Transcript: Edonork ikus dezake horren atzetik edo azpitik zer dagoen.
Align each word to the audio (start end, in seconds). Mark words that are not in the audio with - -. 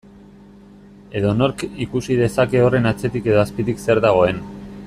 Edonork 1.19 1.65
ikus 1.87 2.03
dezake 2.23 2.65
horren 2.69 2.93
atzetik 2.93 3.31
edo 3.33 3.41
azpitik 3.47 3.87
zer 3.87 4.07
dagoen. 4.09 4.43